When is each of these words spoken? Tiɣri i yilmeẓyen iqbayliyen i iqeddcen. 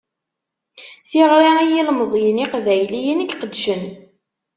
Tiɣri 1.09 1.51
i 1.63 1.65
yilmeẓyen 1.73 2.43
iqbayliyen 2.45 3.23
i 3.23 3.25
iqeddcen. 3.29 3.83